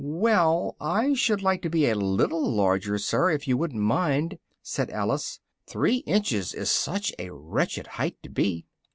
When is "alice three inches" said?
4.89-6.55